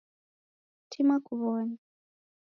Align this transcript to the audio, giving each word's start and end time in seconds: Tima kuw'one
Tima 0.89 1.15
kuw'one 1.25 1.71